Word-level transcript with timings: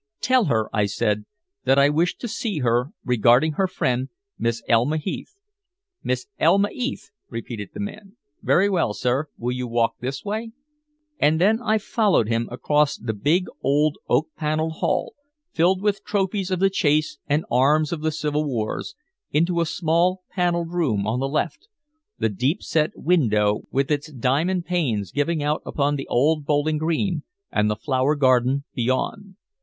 "Tell 0.19 0.45
her," 0.45 0.67
I 0.73 0.87
said, 0.87 1.25
"that 1.65 1.77
I 1.77 1.89
wish 1.89 2.17
to 2.17 2.27
see 2.27 2.61
her 2.61 2.87
regarding 3.05 3.51
her 3.51 3.67
friend, 3.67 4.09
Miss 4.35 4.63
Elma 4.67 4.97
Heath." 4.97 5.35
"Miss 6.01 6.25
Elma 6.39 6.69
'Eath," 6.71 7.11
repeated 7.29 7.69
the 7.75 7.81
man. 7.81 8.17
"Very 8.41 8.67
well, 8.67 8.95
sir. 8.95 9.27
Will 9.37 9.51
you 9.51 9.67
walk 9.67 9.97
this 9.99 10.25
way?" 10.25 10.53
And 11.19 11.39
then 11.39 11.61
I 11.61 11.77
followed 11.77 12.29
him 12.29 12.49
across 12.51 12.97
the 12.97 13.13
big 13.13 13.45
old 13.61 13.99
oak 14.09 14.29
paneled 14.35 14.77
hall, 14.77 15.13
filled 15.51 15.83
with 15.83 16.03
trophies 16.03 16.49
of 16.49 16.57
the 16.59 16.71
chase 16.71 17.19
and 17.27 17.45
arms 17.51 17.91
of 17.91 18.01
the 18.01 18.11
civil 18.11 18.43
wars, 18.43 18.95
into 19.29 19.61
a 19.61 19.67
small 19.67 20.23
paneled 20.31 20.71
room 20.73 21.05
on 21.05 21.19
the 21.19 21.29
left, 21.29 21.67
the 22.17 22.27
deep 22.27 22.63
set 22.63 22.89
window 22.95 23.65
with 23.69 23.91
its 23.91 24.11
diamond 24.11 24.65
panes 24.65 25.11
giving 25.11 25.43
out 25.43 25.61
upon 25.63 25.95
the 25.95 26.07
old 26.07 26.43
bowling 26.43 26.79
green 26.79 27.21
and 27.51 27.69
the 27.69 27.75
flower 27.75 28.15
garden 28.15 28.63
beyond. 28.73 29.35